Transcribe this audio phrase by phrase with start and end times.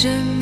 [0.00, 0.37] j'aime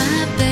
[0.00, 0.49] my bed.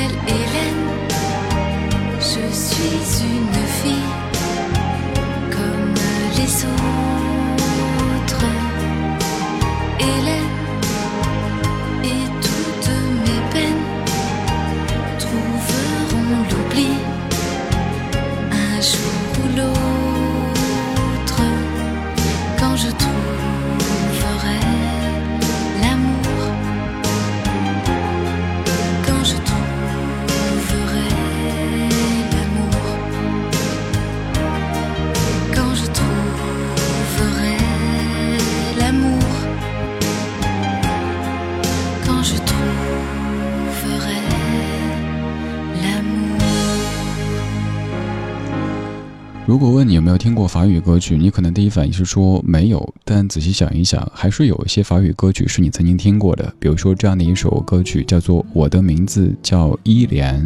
[49.49, 56.53] 如果问你有没有听过法语歌曲，你可能第一反应是说没有，但仔细想一想，还是有一些法语歌曲是你曾经听过的。
[56.59, 60.39] 比如说这样的一首歌曲叫做《我的名字叫伊莲》，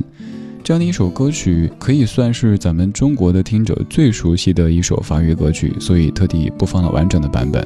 [0.64, 7.62] 这样的一首歌曲可以算是咱们中国的听者最熟悉的一首法语歌曲，所以特地播放了完整的版本。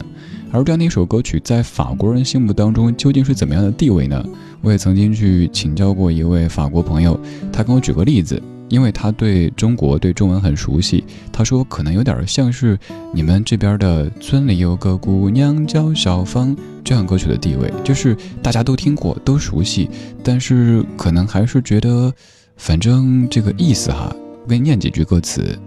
[0.51, 4.25] 而这样的一首歌曲在法国人心目当中究竟是怎么样的地位呢？
[4.63, 7.19] 我也曾经去请教过一位法国朋友，
[7.53, 8.41] 他跟我举个例子。
[8.69, 12.77] 因为他对中国对中文很熟悉，他说可能有点像是
[13.13, 19.89] 你们这边的村里有个姑娘叫小芳这样歌曲的地位，就是大家都听过都熟悉，
[20.23, 22.13] 但是可能还是觉得，
[22.57, 24.13] 反正这个意思哈，
[24.47, 25.57] 给你念几句歌词，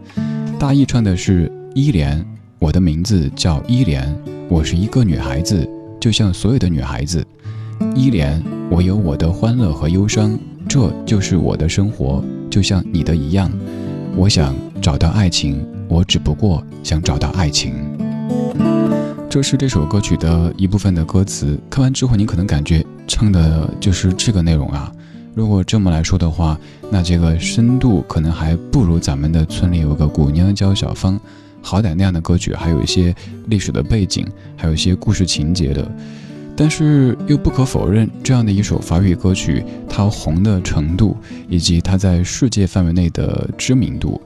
[0.58, 2.25] 大意唱的是依莲，
[2.58, 4.14] 我的名字叫依莲，
[4.49, 5.69] 我是一个女孩子，
[5.99, 7.26] 就像所有的女孩子，
[7.94, 10.38] 依莲，我有我的欢乐和忧伤。
[10.69, 13.50] 这就是我的生活，就像你的一样。
[14.17, 17.73] 我想找到爱情，我只不过想找到爱情。
[19.31, 21.56] 这是这首歌曲的一部分的歌词。
[21.70, 24.93] 看完之后，你可能感觉唱的就是这个内容啊。
[25.32, 26.58] 如果这么来说的话，
[26.91, 31.19] 那这个深度可能还不如咱们的村里有个姑娘叫小芳。
[31.62, 33.14] 好歹那样的歌曲还有一些
[33.46, 34.26] 历史的背景，
[34.56, 35.88] 还有一些故事情节的。
[36.60, 41.16] 但是又不可否认，这样的一首法语歌曲，它红的程度
[41.48, 44.20] 以及它在世界范围内的知名度，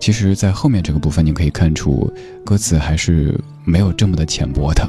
[0.00, 2.10] 其实，在后面这个部分你可以看出，
[2.46, 4.88] 歌词还是没有这么的浅薄的。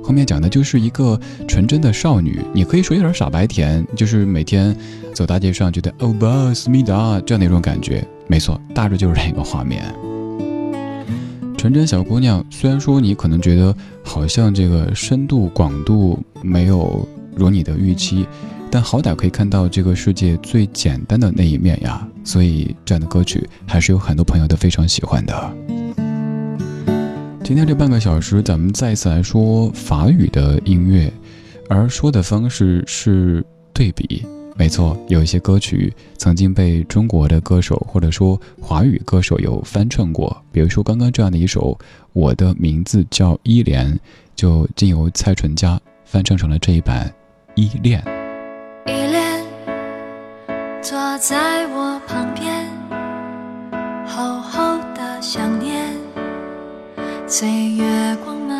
[0.00, 1.18] 后面讲的就是一个
[1.48, 4.76] 纯真的少女，你可以说有点傻白甜，就是每天
[5.12, 8.06] 走大街上觉得欧巴思密达这样的一种感觉。
[8.28, 9.92] 没错，大致就是这个画面。
[11.58, 13.74] 纯真小姑娘，虽然说你可能觉得
[14.04, 18.24] 好像这个深度广度没有如你的预期，
[18.70, 22.06] 但好歹可以看到这个世界最简单的那一面呀。
[22.22, 25.52] 所以这样的歌曲还是有很多朋友都非常喜欢的。
[27.42, 31.12] 今天这半个小时，咱们再一次来说法语的音乐，
[31.68, 34.24] 而说的方式是对比。
[34.58, 41.78] 没错，有一些歌曲曾经被中国的歌手或者说华语歌手有翻唱过，比如说刚刚这样的一首
[42.12, 43.88] 《我的名字叫依莲》，
[44.34, 47.06] 就经由蔡淳佳翻唱成了这一版
[47.54, 48.02] 《依恋》。
[48.90, 49.44] 依恋，
[50.82, 52.66] 坐在我旁边，
[54.08, 55.86] 厚厚的想念，
[57.28, 58.58] 岁月光蔓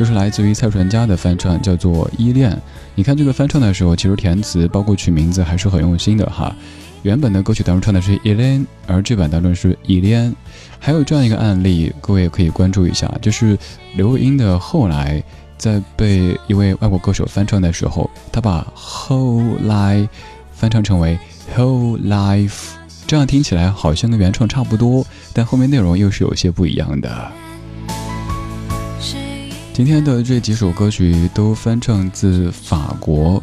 [0.00, 2.50] 就是来自于蔡淳佳的翻唱，叫做《依恋》。
[2.94, 6.56] 你看这个翻唱的时候，其实填词包括取名字还是很用心的哈。
[7.02, 10.34] 原本的歌曲当中唱的是依恋，而这版当中是依恋。
[10.78, 13.58] 还有这样一个案例，各位也可以关注一下，就是
[13.94, 15.22] 刘若英的后来
[15.58, 20.08] 在被一位外国歌手翻唱的时候，他把后来
[20.50, 21.18] 翻唱成为
[21.54, 22.70] whole life，
[23.06, 27.30] 这样听起来好像跟原创差不多，但后面内容又是有些不一样的。
[29.72, 33.42] 今天的这几首歌曲都翻唱自法国，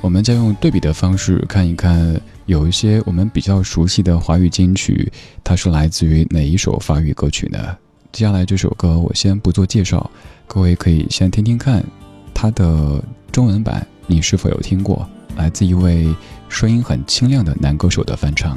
[0.00, 5.10] 我们将用对比的方式看一看，有一些我们比较熟悉的华语金曲，
[5.42, 7.76] 它是来自于哪一首法语歌曲呢？
[8.12, 10.08] 接下来这首歌我先不做介绍，
[10.46, 11.84] 各位可以先听听看，
[12.32, 13.02] 它的
[13.32, 15.08] 中文版你是否有听过？
[15.36, 16.14] 来自一位
[16.48, 18.56] 声音很清亮的男歌手的翻唱。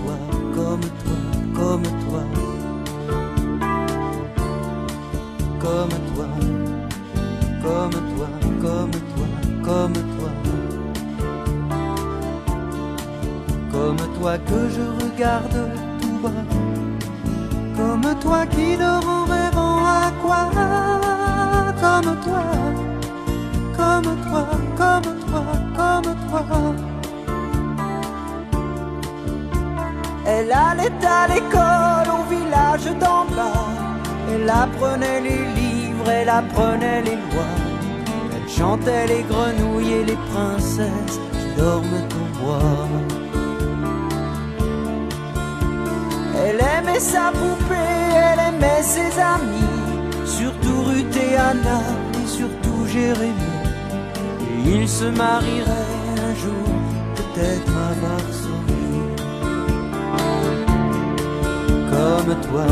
[0.71, 1.17] comme toi,
[1.53, 2.23] comme toi,
[5.59, 6.27] comme toi,
[7.61, 8.27] comme toi,
[8.61, 9.27] comme toi,
[9.65, 10.29] comme toi,
[13.69, 15.59] comme toi que je regarde
[15.99, 16.43] tout bas,
[17.75, 20.51] comme toi qui dort en à quoi,
[21.81, 22.43] comme toi,
[23.75, 24.47] comme toi,
[24.77, 25.43] comme toi,
[25.75, 26.90] comme toi.
[30.41, 33.67] Elle allait à l'école au village d'en bas.
[34.33, 37.57] Elle apprenait les livres, elle apprenait les lois.
[38.33, 42.87] Elle chantait les grenouilles et les princesses qui dorment au bois.
[46.43, 51.81] Elle aimait sa poupée, elle aimait ses amis, surtout Ruth et Anna
[52.15, 53.61] et surtout Jérémie.
[54.65, 56.67] Et ils se marieraient un jour,
[57.15, 58.40] peut-être à Varsovie.
[61.91, 62.65] Comme toi,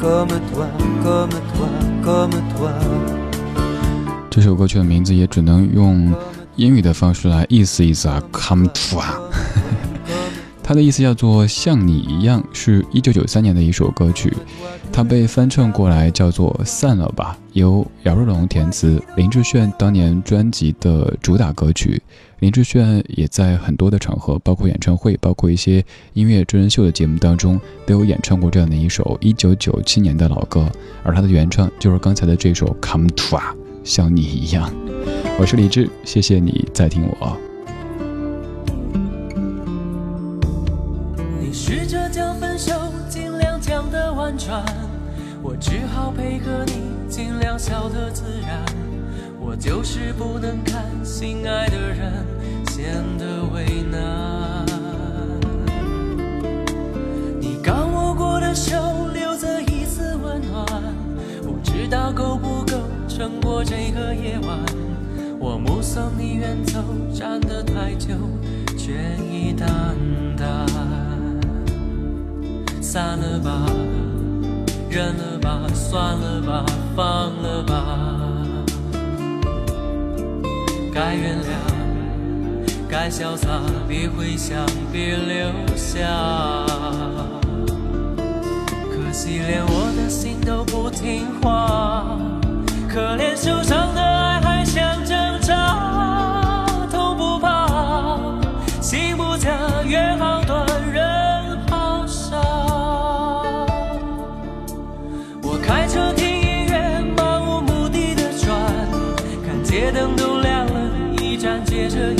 [0.00, 0.66] comme toi,
[1.04, 1.68] comme toi,
[2.02, 2.72] comme toi。
[4.30, 6.14] 这首歌曲的名字也只能用
[6.56, 9.29] 英语的方式来意思意思啊，come to 啊。
[10.70, 14.32] 它的意思叫做像你一样，是一九九三年的一首歌曲，
[14.92, 22.00] 它被翻唱过来叫做散了吧，由姚若龙填词，林志炫当年专辑的主打歌曲。
[22.38, 30.70] 林志炫也在很多的场合，包括演唱会，包括一些音乐真人秀的节目当中，都有演唱过这样的一首一九九七年的老歌，
[31.02, 34.72] 而他的原唱就是刚才的这首 Come to 啊，像你一样。
[35.36, 37.49] 我是李志，谢谢你在听我。
[45.42, 48.64] 我只好配合你，尽量笑得自然。
[49.38, 52.12] 我就是不能看心爱的人
[52.68, 54.64] 显得为难。
[57.40, 58.76] 你刚握过的手，
[59.12, 60.66] 留着一丝温暖，
[61.42, 62.78] 不知道够不够
[63.08, 64.58] 撑过这个夜晚。
[65.38, 66.82] 我目送你远走，
[67.14, 68.14] 站得太久，
[68.76, 68.92] 倦
[69.30, 69.68] 意淡
[70.36, 70.66] 淡。
[72.80, 73.66] 散了吧。
[74.90, 76.66] 认了吧，算了吧，
[76.96, 77.76] 放了吧。
[80.92, 81.46] 该原谅，
[82.88, 83.48] 该潇洒，
[83.88, 86.04] 别回想，别留下。
[88.90, 92.18] 可惜连我的心都不听话，
[92.88, 94.29] 可怜受伤的爱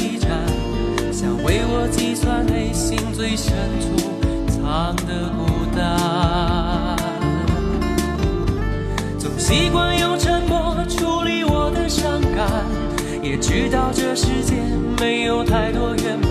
[0.01, 0.31] 一站，
[1.13, 3.87] 想为我计算内心最深处
[4.49, 6.97] 藏的孤单，
[9.19, 12.49] 总习惯用沉默处理我的伤感，
[13.23, 14.55] 也知道这世界
[14.99, 16.31] 没有太多圆满，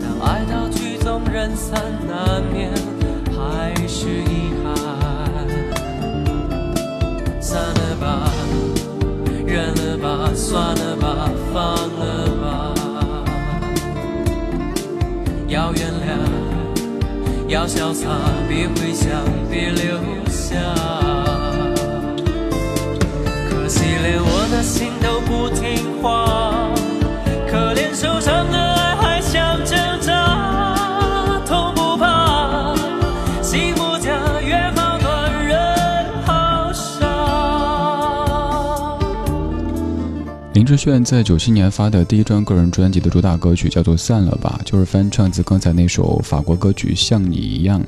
[0.00, 2.72] 当爱到曲终人散，难免
[3.36, 4.66] 还是遗憾。
[7.40, 8.30] 散了吧，
[9.46, 12.27] 忍了吧，算了吧，放了
[15.48, 18.06] 要原谅要潇洒
[18.46, 19.10] 别回想
[19.50, 20.54] 别留下。
[23.48, 26.67] 可惜连我的心都不听话。
[40.58, 47.80] 林志炫在九七年发的第一张个人专辑的主打歌曲叫做《散了吧》，就是翻唱自刚才那首法国歌曲《像你一样》。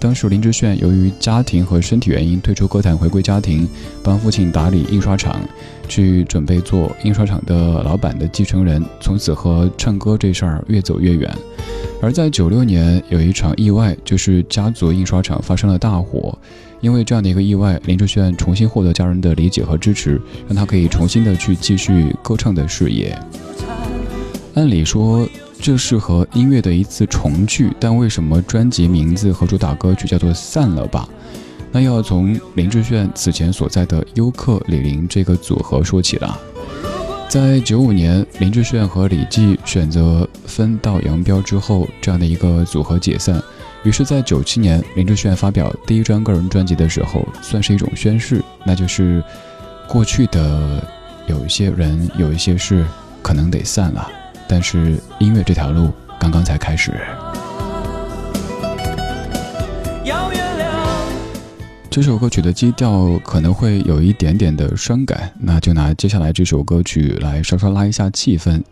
[0.00, 3.68] 当时林志炫由于家庭和身体原因退出歌坛，回归家庭，
[4.02, 5.38] 帮父亲打理印刷厂，
[5.86, 11.30] 去准备做印刷厂的老板的继承人，从此和唱歌这事儿越走越远。
[12.00, 16.38] 而在九六年有一场意外，就是家族印刷厂发生了大火。
[16.80, 23.18] 因为这样的一个意外，林志炫重新获得家人的理解和支持，让他可以重新的去继续歌唱的事业。
[24.54, 25.28] 按理说。
[25.60, 31.08] 这是和音乐的一次重聚，但为什么专辑名字和主打歌曲叫做《散了吧》？
[31.72, 36.40] 那要从林志炫此前所在的优客李林这个组合说起了。
[37.28, 43.42] 在九五年，林志炫和李记选择分道扬镳之后，这样的一个组合解散。
[43.84, 49.22] 于是，在九七年，林志炫发表第一张个人专辑的时候，算是一种宣誓，那就是
[49.86, 50.82] 过去的
[51.26, 52.84] 有一些人、有一些事，
[53.22, 54.10] 可能得散了。
[54.48, 56.92] 但是音乐这条路刚刚才开始。
[61.90, 68.62] 这首歌曲的基调可能会有一点点的伤感，那就拿接下来这首歌曲来稍稍拉一下气氛。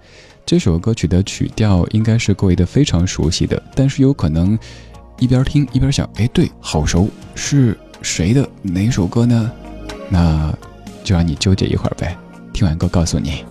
[0.45, 4.57] 这首歌曲的曲调应该是各位的非常熟悉的，但是有可能
[5.19, 9.51] 一边听一边想，哎，对，好熟，是谁的哪首歌呢？
[10.09, 10.53] 那
[11.03, 12.17] 就让你纠结一会儿呗。
[12.53, 13.45] 听完歌告诉你。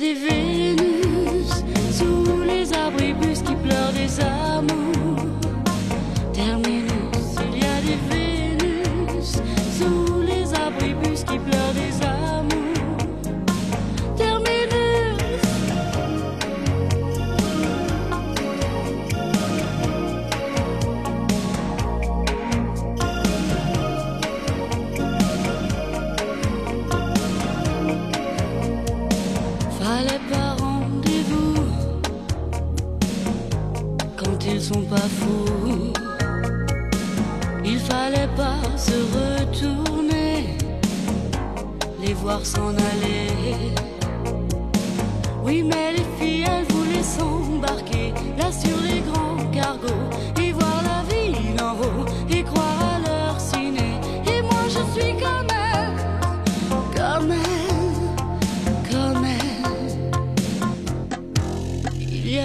[0.00, 1.50] Des Vénus
[1.92, 4.81] sous les abribus qui pleurent des amours.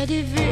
[0.08, 0.47] des vues.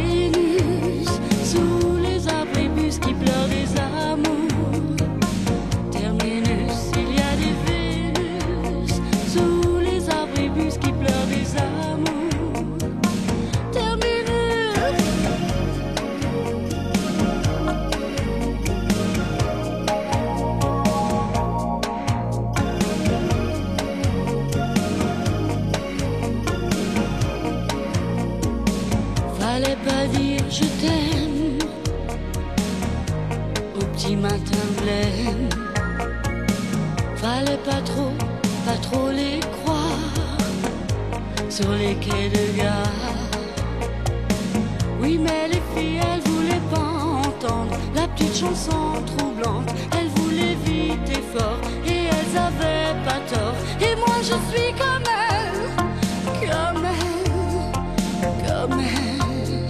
[45.05, 46.79] Oui, mais les filles, elles voulaient pas
[47.29, 49.69] entendre la petite chanson troublante.
[49.95, 53.53] Elles voulaient vite et fort et elles avaient pas tort.
[53.79, 55.69] Et moi, je suis comme elles,
[56.49, 59.67] comme elles, comme elles.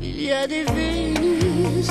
[0.00, 1.90] Il y a des Vénus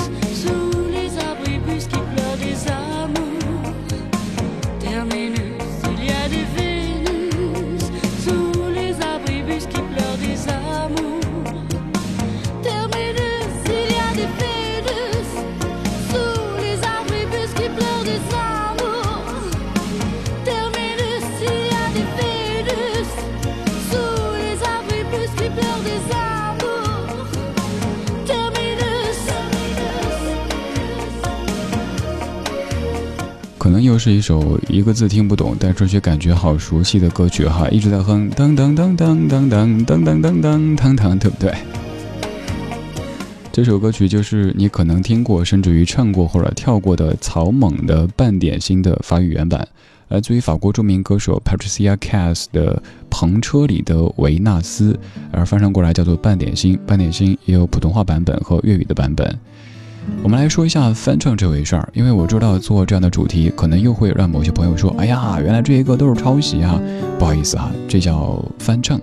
[33.64, 41.54] 可能又是一首一个字听不懂，但是却感觉好熟悉的歌曲哈，一直在哼当当当当当当当当当当当当，对不对？
[43.54, 49.66] 这首歌曲就是你可能听过，甚至于唱过或者跳过的草蜢的《半点心》的法语原版，
[50.10, 54.92] 来自于法国著名歌手 Patricia Cass 的《篷车里的维纳斯》，
[55.32, 56.76] 而翻唱过来叫做《半点心》。
[56.86, 59.40] 半点心也有普通话版本和粤语的版本。
[60.22, 66.80] 我们来说一下翻唱这回事儿，因为我知道做这样的主题，可能又会让某些朋友说：“哎呀，原来这些歌都是抄袭啊！”
[67.20, 69.00] 不好意思哈，这叫翻唱。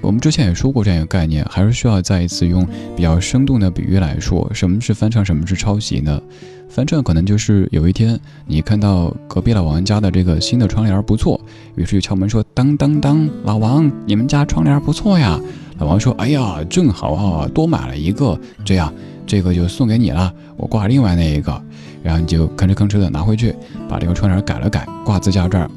[0.00, 6.20] 我们之前也说过这样一个概念，还是需要再一次用比较生动的比喻来说，什么是翻唱，什么是抄袭呢？
[6.68, 11.40] 翻唱可能就是有一天你看到隔壁老王家的这个新的窗帘不错，
[11.76, 15.38] 于是就敲门说：“当当当，老王，你们家窗帘不错呀。”
[15.78, 18.92] 老王说：“哎呀，正好啊，多买了一个，这样
[19.26, 21.62] 这个就送给你了，我挂另外那一个。”
[22.02, 23.54] 然后你就吭哧吭哧的拿回去，
[23.88, 25.70] 把这个窗帘改了改，挂自家这儿。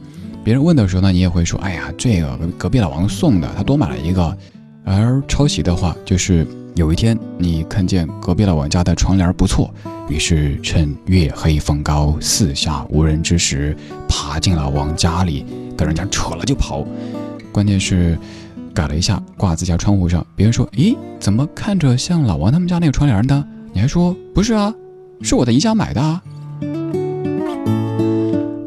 [0.43, 4.35] 别人问的时候呢，你也会说：“哎呀，这个隔壁老王送的，他多买了一个。”
[4.83, 9.73] 而抄袭的话，就是有一天你看见隔壁老王家的窗帘不错，
[10.09, 13.75] 于是趁月黑风高、四下无人之时，
[14.07, 16.85] 爬进老王家里，跟人家扯了就跑。
[17.51, 18.17] 关键是
[18.75, 20.23] 改了一下，挂自家窗户上。
[20.35, 24.71] 别人说：“咦，怎么看着像老王他们家那个窗帘呢？”你还说：“不是啊，
[25.21, 26.21] 是我在宜家买的。”啊。”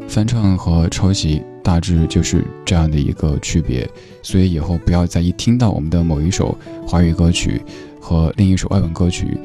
[0.09, 1.43] 翻唱和抄袭。
[1.61, 3.87] 大致就是这样的一个区别，
[4.23, 7.61] 所以以后不要再一听到我们的某一首华语歌曲
[8.01, 9.37] 和另一首外文歌曲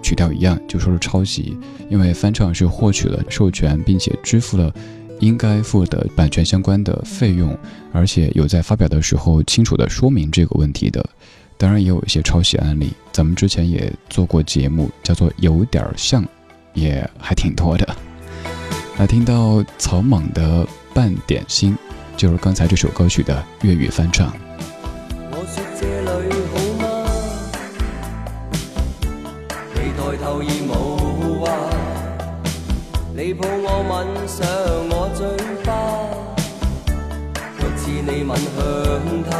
[0.00, 1.54] 曲调一样，就说是抄袭，
[1.90, 4.72] 因为翻唱是获取了授权，并且支付了
[5.20, 7.56] 应该付的版权相关的费用，
[7.92, 11.04] 而且有在发表的时候清楚的说明这个问题的。
[11.56, 16.24] 当然也有一些抄袭案例，咱们之前也做过节目，叫做有点像，
[16.74, 17.96] 也还挺多的。
[18.98, 20.66] 来听到草蜢的。
[20.96, 21.76] 半点心，
[22.16, 24.32] 就是刚才这首歌曲的粤语翻唱。
[25.30, 26.84] 我说这里好吗？
[29.74, 31.52] 你抬头而无话，
[33.14, 34.48] 你抱我吻上
[34.88, 35.05] 我
[38.36, 38.52] 向
[39.30, 39.32] 他，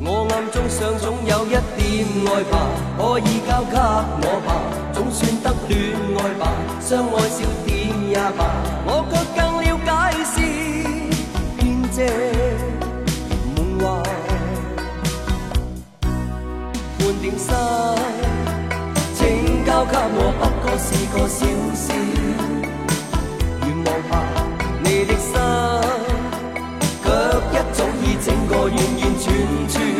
[0.00, 2.54] 我暗中想总有一点爱吧，
[2.96, 3.76] 可以交给
[4.22, 4.48] 我吧，
[4.92, 5.78] 总算得恋
[6.18, 6.42] 爱吧，
[6.80, 7.68] 相爱少点
[8.10, 8.40] 也罢。
[8.86, 9.88] 我却更了解
[10.24, 10.34] 是
[11.56, 11.58] 偏
[11.90, 11.96] 激
[13.54, 13.86] 梦幻，
[16.98, 17.48] 半点心，
[19.14, 19.18] 请
[19.64, 22.47] 交给我，不过是个小事。
[28.70, 29.97] 完完全全。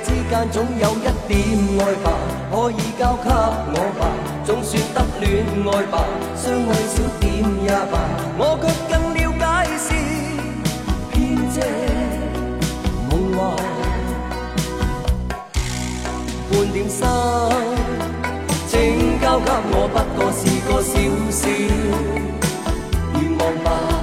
[0.00, 1.38] 之间总有一点
[1.80, 2.06] 爱吧
[2.50, 4.02] 可以交给我吧
[4.44, 6.04] 总算得恋爱吧
[6.36, 7.26] 相爱少点
[7.64, 7.98] 也罢
[8.38, 9.44] 我却更了解
[9.78, 9.86] 是
[11.10, 11.16] 编
[11.50, 11.56] 织
[13.10, 13.38] 梦话
[16.50, 17.00] 半点心
[18.68, 20.94] 请交给我不过是个小
[21.30, 21.48] 小
[23.14, 23.97] 愿望吧。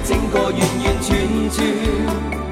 [0.00, 2.47] 整个完完全全。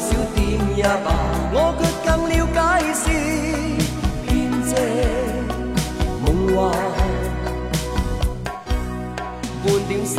[0.00, 0.38] 少点
[0.76, 1.06] 也罢，
[1.52, 2.58] 我却更了解
[2.94, 3.04] 是
[4.26, 4.28] 编
[4.64, 4.70] 织
[6.22, 6.24] 梦
[6.56, 6.58] 幻，
[9.62, 10.16] 半点心，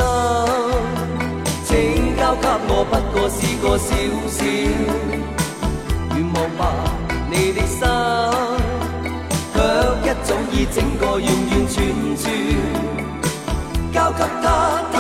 [1.66, 1.70] 请
[2.16, 3.90] 交给我，不过是个小
[4.30, 4.40] 小
[6.16, 6.62] 愿望吧。
[7.30, 7.82] 你的心，
[9.54, 9.56] 却
[10.04, 11.76] 一早已整个完完全
[12.18, 12.24] 全
[13.94, 14.91] 交给他。